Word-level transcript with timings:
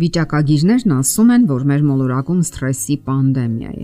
Վիճակագիրներն 0.00 0.92
ասում 0.96 1.30
են, 1.34 1.42
որ 1.50 1.64
մեր 1.68 1.82
մոլորակում 1.84 2.38
սթրեսի 2.46 2.94
պանդեմիա 3.04 3.72
է։ 3.74 3.82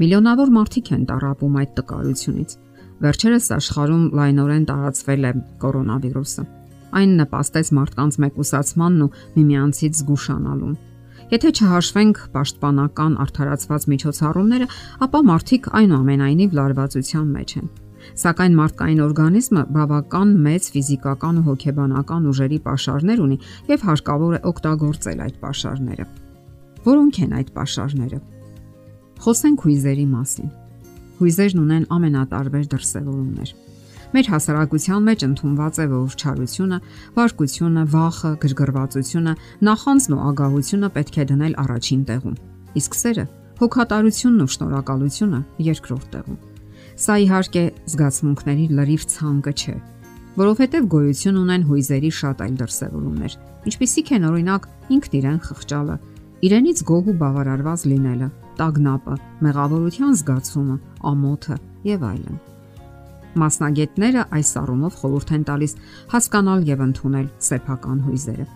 Միլիոնավոր 0.00 0.52
մարդիկ 0.56 0.90
են 0.96 1.02
տարապում 1.10 1.58
այդ 1.60 1.72
տկարությունից։ 1.76 2.54
Վերջերս 3.04 3.48
աշխարհում 3.56 4.04
լայնորեն 4.16 4.64
տարածվել 4.70 5.26
է 5.28 5.32
կորոնավիրուսը։ 5.64 6.44
Այն 6.96 7.14
նպաստեց 7.20 7.72
մարդկանց 7.76 8.18
մեկուսացմանն 8.24 9.04
ու 9.04 9.12
միմյանցից 9.36 10.00
զգուշանալուն։ 10.00 10.76
Եթե 11.36 11.50
չհաշվենք 11.56 12.20
պաշտպանական 12.36 13.18
արդարացված 13.26 13.88
միջոցառումները, 13.92 14.68
ապա 15.04 15.20
մարդիկ 15.32 15.68
այնուամենայնիվ 15.80 16.56
լարվածության 16.60 17.28
մեջ 17.36 17.56
են։ 17.60 17.68
Սակայն 18.22 18.54
մարդկային 18.60 19.02
օրգանիզմը 19.06 19.62
բավական 19.76 20.32
մեծ 20.46 20.68
ֆիզիկական 20.76 21.40
ու 21.40 21.44
հոգեբանական 21.50 22.28
ուժերի 22.30 22.58
pašարներ 22.66 23.22
ունի 23.26 23.38
եւ 23.72 23.86
հարկավոր 23.90 24.36
է 24.36 24.40
օգտագործել 24.50 25.22
այդ 25.26 25.36
pašարները։ 25.42 26.06
Որոնք 26.86 27.20
են 27.26 27.36
այդ 27.40 27.52
pašարները։ 27.56 28.18
Խոսենք 29.26 29.62
հույզերի 29.66 30.06
մասին։ 30.16 30.50
Հույզերն 31.16 31.62
ունեն 31.66 31.86
ամենատարբեր 31.96 32.66
դրսևորումներ։ 32.76 33.54
Մեր 34.16 34.28
հասարակության 34.32 35.06
մեջ 35.06 35.22
ընդունված 35.26 35.78
է, 35.82 35.86
որ 35.90 36.14
չարությունը, 36.16 36.78
վարկությունը, 37.16 37.82
վախը, 37.96 38.30
գրգռվածությունը, 38.44 39.32
նախանձն 39.66 40.14
ու 40.16 40.20
ագահությունը 40.30 40.90
պետք 40.96 41.16
է 41.16 41.24
դնել 41.32 41.56
առաջին 41.64 42.04
տեղում։ 42.10 42.36
Իսկ 42.80 42.98
սերը, 43.00 43.24
հոգատարությունն 43.60 44.44
ու 44.46 44.52
շնորհակալությունը 44.56 45.40
երկրորդ 45.66 46.06
տեղում։ 46.16 46.38
Սա 46.96 47.14
իհարկե 47.20 47.62
զգացմունքների 47.92 48.62
լրիվ 48.72 49.02
ցանկը 49.12 49.52
չէ, 49.52 49.74
որովհետև 50.40 50.86
գոյություն 50.94 51.40
ունեն 51.42 51.66
հույզերի 51.68 52.10
շատ 52.16 52.40
այլ 52.46 52.54
դրսևորումներ, 52.62 53.34
ինչպիսիք 53.68 54.12
են 54.16 54.24
օրինակ 54.30 54.68
ինքն 54.96 55.16
իրեն 55.18 55.36
խղճալը, 55.44 55.96
իրենից 56.48 56.82
գոհ 56.88 57.10
ու 57.12 57.16
բավարարված 57.20 57.84
լինելը, 57.92 58.28
տագնապը, 58.56 59.16
մեղավորության 59.44 60.16
զգացումը, 60.22 60.76
ամոթը 61.12 61.56
եւ 61.92 62.08
այլն։ 62.16 62.40
Մասնագետները 63.44 64.22
այս 64.40 64.50
առումով 64.64 64.96
խորհուրդ 64.96 65.32
են 65.36 65.46
տալիս 65.52 65.76
հասկանալ 66.16 66.68
եւ 66.72 66.84
ընդունել 66.86 67.26
սեփական 67.46 67.98
հույզերը։ 68.06 68.46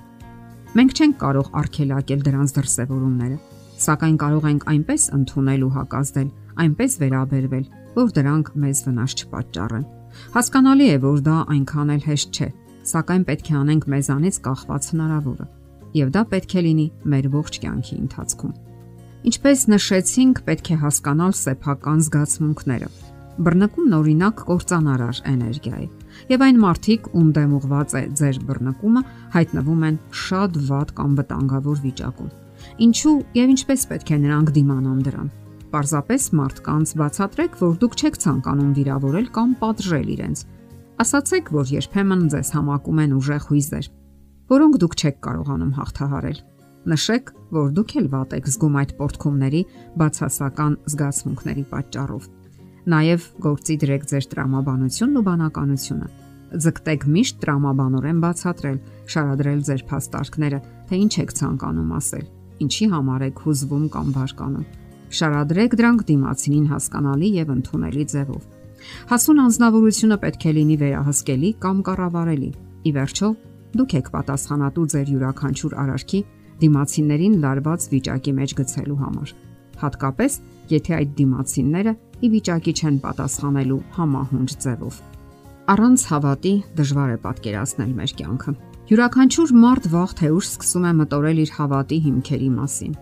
Մենք 0.81 0.97
չենք 0.97 1.17
կարող 1.21 1.51
արգելակել 1.61 2.21
դրանց 2.31 2.55
դրսևորումները, 2.57 3.37
սակայն 3.81 4.17
կարող 4.21 4.47
ենք 4.51 4.67
այնպես 4.71 5.05
ընդունել 5.17 5.63
ու 5.67 5.73
հակազդել, 5.77 6.29
այնպես 6.65 6.97
վերաբերվել, 7.01 7.65
որ 7.97 8.11
դրանք 8.17 8.51
մեզ 8.65 8.83
վնաս 8.87 9.15
չպատճառեն։ 9.21 9.87
Հասկանալի 10.35 10.87
է, 10.91 10.97
որ 11.05 11.21
դա 11.27 11.37
այնքան 11.55 11.93
էլ 11.95 12.03
հեշտ 12.11 12.41
չէ, 12.41 12.49
սակայն 12.91 13.25
պետք 13.31 13.51
է 13.51 13.55
անենք 13.61 13.87
մեզանից 13.95 14.41
կախված 14.47 14.89
հնարավորը, 14.91 15.47
եւ 16.01 16.13
դա 16.17 16.23
պետք 16.35 16.51
է 16.51 16.65
լինի 16.67 16.87
մեր 17.13 17.31
ողջ 17.37 17.61
կյանքի 17.65 17.97
ընթացքում։ 18.01 18.55
Ինչպես 19.31 19.65
նշեցինք, 19.71 20.43
պետք 20.49 20.71
է 20.71 20.77
հասկանալ 20.81 21.33
սեփական 21.41 21.99
զգացմունքները։ 22.07 22.89
Բռնկումն 23.41 23.97
օրինակ 24.01 24.45
կործանարար 24.49 25.21
էներգիա 25.31 25.77
է, 25.81 25.87
եւ 26.29 26.45
այն 26.47 26.61
մարդիկ, 26.61 27.09
ում 27.17 27.29
դեմ 27.37 27.53
ուղված 27.61 27.95
է 27.97 28.03
ձեր 28.21 28.39
բռնկումը, 28.51 29.03
հայտնվում 29.35 29.85
են 29.89 29.99
շատ 30.21 30.59
վատ 30.71 30.95
կամ 31.01 31.11
վտանգավոր 31.21 31.83
վիճակում։ 31.87 32.31
Ինչու 32.87 33.17
եւ 33.41 33.53
ինչպես 33.55 33.87
պետք 33.91 34.11
է 34.11 34.19
նրանք 34.25 34.53
դիմանան 34.57 35.01
դրան։ 35.07 35.29
Պարզապես 35.71 36.23
մարդկանց 36.41 36.93
բացատրեք, 37.01 37.53
որ 37.61 37.75
դուք 37.81 37.95
չեք 38.01 38.17
ցանկանում 38.25 38.73
վիրավորել 38.81 39.27
կամ 39.37 39.51
պատժել 39.61 40.09
իրենց։ 40.15 40.39
Ասացեք, 41.01 41.53
որ 41.55 41.71
երբեմն 41.79 42.25
ձեզ 42.35 42.49
համակում 42.57 42.99
են 43.01 43.15
ուժեղ 43.21 43.45
հույզեր, 43.51 43.87
որոնք 44.51 44.81
դուք 44.83 44.97
չեք 45.01 45.21
կարողանում 45.25 45.73
հաղթահարել։ 45.79 46.41
Նշեք, 46.91 47.31
որ 47.55 47.73
դուք 47.77 47.95
էլ 48.01 48.07
վատ 48.11 48.35
եք 48.41 48.47
զգում 48.51 48.77
այդ 48.81 48.93
պորտքումների 48.99 49.63
բացասական 50.01 50.77
զգացմունքների 50.91 51.65
պատճառով։ 51.71 52.29
Նաև 52.89 53.29
գործի 53.45 53.77
դրեք 53.85 54.05
ձեր 54.11 54.27
տրամաբանությունն 54.33 55.21
ու 55.21 55.25
բանականությունը։ 55.29 56.11
Ձգտեք 56.51 57.07
միշտ 57.15 57.41
տրամաբանորեն 57.45 58.21
բացատրել, 58.25 58.79
շարադրել 59.15 59.61
ձեր 59.71 59.83
փաստարկները, 59.91 60.61
թե 60.91 61.01
ինչ 61.05 61.15
եք 61.21 61.35
ցանկանում 61.41 61.97
ասել, 62.01 62.27
ինչի 62.67 62.87
համար 62.97 63.27
եք 63.31 63.43
հուզվում 63.47 63.87
կամ 63.95 64.15
բարկանում 64.17 64.69
Շարադրեք 65.11 65.73
դրանք 65.75 66.03
դիմացինին 66.07 66.67
հասկանալի 66.71 67.29
եւ 67.35 67.49
ընդունելի 67.57 68.05
ձևով։ 68.13 68.45
Հասուն 69.11 69.43
անznավորությունը 69.45 70.19
պետք 70.23 70.47
է 70.47 70.53
լինի 70.61 70.77
վերահսկելի 70.83 71.51
կամ 71.67 71.83
կառավարելի։ 71.91 72.51
Ի 72.87 72.95
վերջո, 72.95 73.31
դուք 73.81 73.97
եք 74.01 74.15
պատասխանատու 74.15 74.89
ձեր 74.95 75.15
յուրաքանչյուր 75.17 75.79
արարքի 75.83 76.25
դիմացիներին 76.63 77.39
լարված 77.43 77.89
վիճակի 77.91 78.37
մեջ 78.39 78.59
գցելու 78.63 79.01
համար։ 79.03 79.39
Հատկապես, 79.81 80.39
եթե 80.71 80.97
այդ 81.01 81.13
դիմացինները 81.21 81.95
ի 82.21 82.33
վիճակի 82.35 82.73
չեն 82.81 82.97
պատասխանելու 83.05 83.83
համահունչ 83.99 84.51
ձևով։ 84.65 84.99
Առանց 85.71 86.01
հավատի 86.11 86.55
դժվար 86.81 87.11
է 87.11 87.21
պատկերացնել 87.27 87.93
մեր 88.01 88.17
կյանքը։ 88.21 88.57
Յուրաքանչյուր 88.91 89.55
մարդ 89.65 89.87
վաղ 89.95 90.17
թե 90.19 90.33
ուշ 90.35 90.51
սկսում 90.51 90.91
է 90.91 90.93
մտորել 91.01 91.45
իր 91.45 91.55
հավատի 91.61 91.99
հիմքերի 92.11 92.51
մասին 92.57 92.99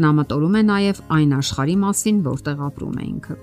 Նա 0.00 0.10
մտորում 0.16 0.54
է 0.54 0.60
նաև 0.66 0.98
այն 1.12 1.32
աշխարհի 1.34 1.74
մասին, 1.82 2.18
որտեղ 2.24 2.60
ապրում 2.66 2.98
է 3.00 3.06
ինքը։ 3.10 3.34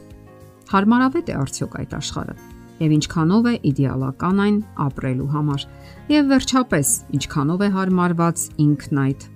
Հարմարավետ 0.71 1.27
է 1.31 1.35
արդյոք 1.37 1.75
այդ 1.81 1.95
աշխարհը 1.97 2.35
եւ 2.77 2.93
ինչքանով 2.97 3.49
է 3.51 3.53
իդեալական 3.67 4.41
այն 4.45 4.57
ապրելու 4.85 5.27
համար 5.33 5.65
եւ 6.13 6.31
վերջապես 6.31 6.91
ինչքանով 7.17 7.63
է 7.67 7.69
հարմարված 7.77 8.45
ինքն 8.63 9.01
այդ 9.03 9.27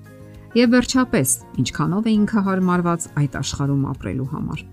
եւ 0.58 0.72
վերջապես 0.76 1.34
ինչքանով 1.62 2.08
է 2.08 2.14
ինքը 2.18 2.42
հարմարված 2.48 3.06
այդ 3.22 3.36
աշխարհում 3.42 3.84
ապրելու 3.92 4.30
համար 4.32 4.64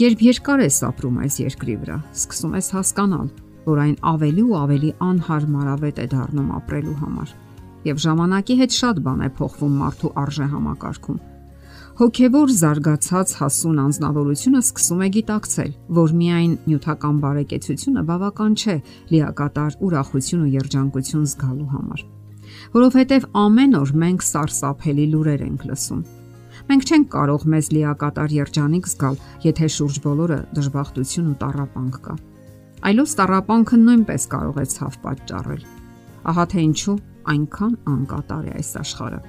երբ 0.00 0.24
երկար 0.28 0.64
ես 0.64 0.78
ապրում 0.88 1.20
այս 1.24 1.36
երկրի 1.44 1.76
վրա 1.84 1.98
սկսում 2.14 2.56
ես 2.58 2.70
հասկանալ 2.74 3.28
որ 3.68 3.82
այն 3.84 3.94
ավելի 4.14 4.42
ու 4.44 4.56
ավելի 4.64 4.90
անհարմարավետ 5.10 6.00
է 6.04 6.08
դառնում 6.14 6.50
ապրելու 6.58 6.96
համար 7.04 7.36
եւ 7.84 8.02
ժամանակի 8.04 8.58
հետ 8.64 8.76
շատ 8.80 9.00
բան 9.06 9.22
է 9.24 9.30
փոխվում 9.38 9.78
մարդու 9.84 10.12
արժե 10.24 10.50
համակարգում 10.56 11.22
Հոգևոր 11.94 12.50
զարգացած 12.58 13.32
հասուն 13.38 13.76
անznավորությունը 13.84 14.62
սկսում 14.64 15.04
է 15.06 15.08
գիտակցել, 15.14 15.68
որ 15.98 16.14
միայն 16.18 16.56
նյութական 16.64 17.20
բարեկեցությունը 17.22 18.02
բավական 18.08 18.58
չէ 18.58 18.76
լիակատար 19.14 19.78
ուրախություն 19.78 20.42
ու 20.42 20.52
երջանկություն 20.58 21.30
զգալու 21.30 21.70
համար։ 21.76 22.04
Որովհետև 22.74 23.26
ամեն 23.44 23.78
օր 23.80 23.92
մենք 24.04 24.26
սարսափելի 24.28 25.06
լուրեր 25.14 25.44
ենք 25.48 25.66
լսում։ 25.70 26.02
Մենք 26.64 26.84
չենք 26.88 27.08
կարող 27.14 27.46
մեզ 27.54 27.70
լիակատար 27.74 28.34
երջանիկ 28.38 28.90
զգալ, 28.94 29.16
եթե 29.44 29.70
շուրջ 29.74 30.00
բոլորը 30.04 30.40
դժբախտություն 30.58 31.30
ու 31.34 31.38
տառապանք 31.44 32.00
կա։ 32.08 32.18
Այլոց 32.84 33.14
տառապանքը 33.20 33.80
նույնպես 33.84 34.28
կարող 34.34 34.60
է 34.64 34.66
ցավ 34.74 34.98
պատճառել։ 35.04 35.62
Ահա 36.34 36.44
թե 36.54 36.66
ինչու 36.68 36.98
այնքան 37.34 37.78
անկատար 37.94 38.44
է 38.44 38.58
այս 38.60 38.76
աշխարհը 38.84 39.24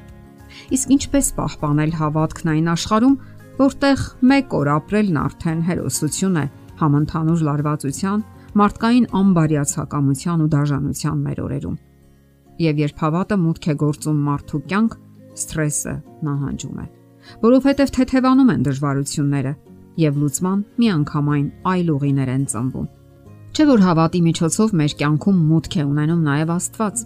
Իսկ 0.75 0.93
ինչպես 0.95 1.31
պահպանել 1.37 1.91
հավատքն 1.99 2.51
այն 2.53 2.69
աշխարհում, 2.73 3.15
որտեղ 3.59 4.05
մեկ 4.31 4.55
օր 4.59 4.69
ապրելն 4.75 5.19
արդեն 5.21 5.61
հերոսություն 5.69 6.39
է 6.41 6.45
համընդհանուր 6.81 7.43
լարվածության, 7.49 8.23
մարդկային 8.61 9.09
անբարյացակամության 9.21 10.45
ու 10.45 10.49
դաժանության 10.55 11.21
մեր 11.25 11.41
օրերում։ 11.45 11.77
Եվ 12.61 12.77
երբ 12.85 13.01
հավատը 13.03 13.37
մուտք 13.41 13.65
է 13.67 13.75
գործում 13.81 14.19
մարդու 14.25 14.59
կյանք, 14.71 14.93
սթրեսը 15.35 15.93
նահանջում 16.25 16.77
է, 16.79 16.85
որովհետև 17.45 17.91
թեթևանում 17.95 18.51
են 18.53 18.61
դժվարությունները 18.65 19.53
եւ 19.99 20.19
լուծման 20.21 20.61
միանգամայն 20.79 21.47
այլ 21.71 21.91
ուղիներ 21.95 22.31
են 22.35 22.45
ծնվում։ 22.53 22.87
Չէ 23.55 23.65
որ 23.71 23.83
հավատի 23.85 24.21
միջոցով 24.25 24.73
մեր 24.79 24.95
կյանքում 24.99 25.43
մուտք 25.51 25.75
է 25.75 25.83
ունենում 25.89 26.23
նաև 26.25 26.49
Աստված։ 26.55 27.03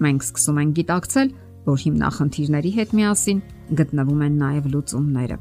Մենք 0.00 0.22
սկսում 0.24 0.60
ենք 0.60 0.76
գիտակցել, 0.80 1.32
որ 1.70 1.82
հիմնախնդիրների 1.84 2.70
հետ 2.76 2.94
միասին 3.00 3.42
գտնվում 3.80 4.22
են 4.26 4.38
նաև 4.40 4.70
լուծումները։ 4.74 5.36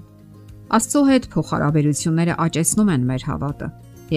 Աստծո 0.80 1.02
հետ 1.10 1.30
փոխհարաբերությունները 1.34 2.36
աճեցնում 2.44 2.92
են 2.96 3.08
մեր 3.10 3.24
հավատը 3.30 3.70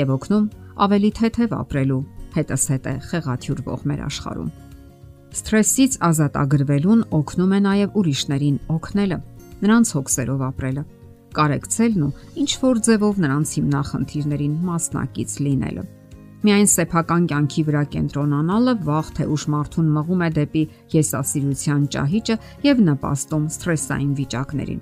եւ 0.03 0.13
օգնում 0.17 0.51
ավելի 0.83 1.11
թեթև 1.23 1.55
ապրելու 1.63 2.03
հետսհետե 2.33 2.93
խեղաթյուրվող 3.13 3.87
մեր 3.93 4.05
աշխարհում։ 4.09 4.51
Սթրեսից 5.33 5.95
ազատ 6.05 6.35
ագրվելուն 6.37 7.03
օգնում 7.17 7.53
է 7.57 7.61
նաև 7.65 7.95
ուրիշներին 7.97 8.57
օգնելը, 8.75 9.19
նրանց 9.63 9.93
հոգսերով 9.97 10.43
ապրելը, 10.49 10.83
կարեկցելն 11.39 12.03
ու 12.05 12.13
ինչ 12.43 12.51
որ 12.63 12.81
ձևով 12.89 13.21
նրանց 13.25 13.53
հիմնախնդիրներին 13.57 14.57
մասնակից 14.69 15.37
լինելը։ 15.47 15.85
Միայն 16.43 16.69
սեփական 16.73 17.27
կյանքի 17.31 17.63
վրա 17.69 17.83
կենտրոնանալը 17.95 18.75
վաղ 18.83 19.09
թե 19.17 19.27
ուշ 19.33 19.45
մարդուն 19.55 19.91
մղում 19.97 20.23
է 20.27 20.31
դեպի 20.37 20.63
եսասիրության 20.93 21.83
ճահիճը 21.97 22.37
եւ 22.67 22.83
նպաստում 22.91 23.45
սթրեսային 23.57 24.13
վիճակներին։ 24.19 24.81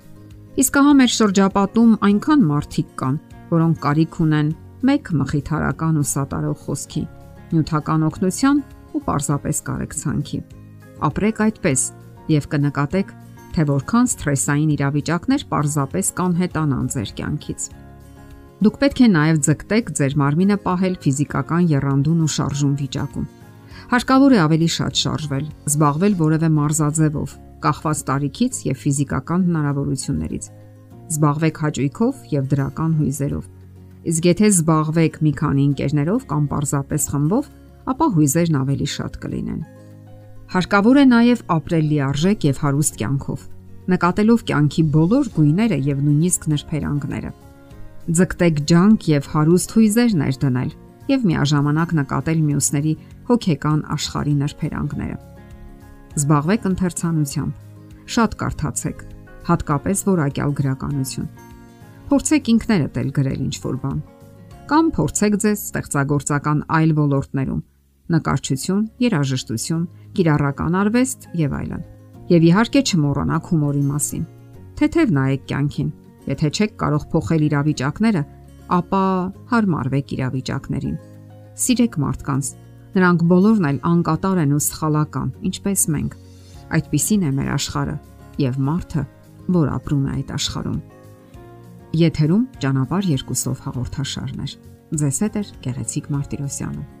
Իսկ 0.61 0.79
ահա 0.81 0.93
մեր 0.99 1.11
շրջապատում 1.15 1.91
այնքան 2.11 2.45
մարդիկ 2.51 2.89
կան, 2.99 3.19
որոնք 3.51 3.81
կարիք 3.85 4.19
ունեն 4.25 4.49
մեկ 4.89 5.11
մխիթարական 5.21 6.01
ու 6.01 6.07
սատարող 6.11 6.57
խոսքի, 6.65 7.03
նյութական 7.53 8.07
օգնության 8.09 8.63
ու 8.91 9.01
պարզապես 9.07 9.61
կարեկցանքի։ 9.67 10.39
Ապրեք 11.07 11.43
այդպես 11.45 11.83
եւ 12.31 12.47
կնկատեք, 12.51 13.13
թե 13.51 13.65
որքան 13.67 14.09
սթրեսային 14.11 14.73
իրավիճակներ 14.77 15.45
պարզապես 15.51 16.11
կանհետանան 16.21 16.89
ձեր 16.95 17.13
կյանքից։ 17.19 17.69
Դուք 18.61 18.75
պետք 18.81 18.99
է 19.01 19.07
նաև 19.11 19.39
ձգտեք 19.47 19.87
ձեր 19.97 20.15
մարմինը 20.21 20.57
պահել 20.61 20.95
ֆիզիկական 21.01 21.63
երանդուն 21.71 22.19
ու 22.21 22.33
շարժուն 22.35 22.75
վիճակում։ 22.81 23.29
Հարկավոր 23.91 24.31
է 24.31 24.39
ավելի 24.41 24.67
շատ 24.71 24.99
շարժվել, 25.01 25.45
զբաղվել 25.71 26.13
որևէ 26.21 26.49
մարզաձևով, 26.61 27.33
կախված 27.65 28.03
տարիքից 28.11 28.59
եւ 28.67 28.77
ֆիզիկական 28.81 29.41
հնարավորություններից։ 29.49 30.45
Զբաղվեք 31.11 31.57
հաճույքով 31.65 32.21
եւ 32.31 32.45
դրական 32.53 32.93
հույզերով։ 33.01 33.49
Իսկ 34.11 34.27
եթե 34.31 34.47
զբաղվեք 34.51 35.17
մի 35.25 35.33
քանի 35.41 35.65
ընկերներով 35.71 36.21
կամ 36.31 36.45
պարզապես 36.53 37.03
խմբով, 37.11 37.49
ապա 37.91 38.07
հույզերն 38.15 38.57
ավելի 38.61 38.87
շատ 38.95 39.21
կլինեն։ 39.21 39.61
Հարկավոր 40.51 40.97
է 41.01 41.05
նաև 41.11 41.45
ապրել 41.55 41.85
լիարժեք 41.91 42.49
եւ 42.51 42.57
հարուստ 42.65 42.99
կյանքով, 43.01 43.45
նկատելով 43.91 44.43
կյանքի 44.51 44.83
բոլոր 44.97 45.31
գույները 45.37 45.79
եւ 45.91 46.03
նույնիսկ 46.07 46.51
նրբերանգները 46.51 47.31
ձգտեք 48.09 48.61
ջանք 48.65 49.07
եւ 49.11 49.27
հարուստ 49.31 49.73
հույզեր 49.77 50.13
ներդնել 50.19 50.69
եւ 51.11 51.25
միաժամանակ 51.29 51.91
նկատել 51.99 52.39
մյուսների 52.47 52.93
հոգեկան 53.29 53.81
աշխարհի 53.95 54.33
նրբերանգները։ 54.41 55.17
Զբաղվեք 56.21 56.65
ընթերցանությամբ, 56.71 57.53
շատ 58.15 58.35
կարդացեք, 58.41 59.03
հատկապես 59.51 60.03
որակյալ 60.09 60.55
գրականություն։ 60.59 61.29
Փորձեք 62.09 62.49
ինքներդ 62.51 62.97
էլ 63.01 63.11
գրել 63.21 63.39
ինչ-որ 63.45 63.77
բան։ 63.85 63.99
Կամ 64.71 64.89
փորձեք 64.97 65.37
ձեզ 65.45 65.61
ստեղծագործական 65.71 66.59
այլ 66.81 66.91
ոլորտներում՝ 66.97 67.61
նկարչություն, 68.15 68.83
երաժշտություն, 69.05 69.87
կիրառական 70.17 70.77
արվեստ 70.81 71.31
եւ 71.41 71.57
այլն։ 71.61 71.87
Եվ 72.31 72.45
իհարկե 72.51 72.81
չմոռանաք 72.91 73.49
հումորի 73.51 73.83
մասին։ 73.91 74.29
Թեթև 74.81 75.11
նայեք 75.17 75.43
կյանքին 75.51 75.91
Եթե 76.29 76.49
չեք 76.53 76.75
կարող 76.77 77.05
փոխել 77.11 77.45
իրավիճակները, 77.47 78.21
ապա 78.77 79.01
հարմարվեք 79.51 80.13
իրավիճակներին։ 80.15 80.99
Սիրեք 81.61 81.97
մարդկանց։ 82.03 82.51
Նրանք 82.91 83.25
բոլորն 83.31 83.67
էլ 83.71 83.79
անկատար 83.89 84.41
են 84.43 84.53
ու 84.55 84.61
սխալական, 84.67 85.33
ինչպես 85.49 85.85
մենք։ 85.95 86.15
Այդպիսին 86.77 87.25
է 87.25 87.31
մեր 87.39 87.51
աշխարհը 87.57 87.97
եւ 88.41 88.61
մարդը, 88.69 89.03
որ 89.57 89.73
ապրում 89.81 90.05
է 90.05 90.15
այդ 90.21 90.33
աշխարհում։ 90.37 90.79
Եթերում 92.01 92.43
ճանապարհ 92.63 93.11
երկուսով 93.11 93.63
հաղորդաշարներ։ 93.65 94.57
Ձեզ 95.01 95.17
հետ 95.25 95.35
է 95.41 95.43
Գեղեցիկ 95.65 96.11
Մարտիրոսյանը։ 96.15 97.00